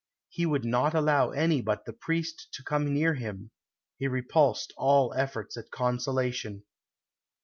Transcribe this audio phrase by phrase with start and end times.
[0.29, 3.51] He would not allow any but the priest to come near him;
[3.99, 6.63] he repulsed all efforts at consolation.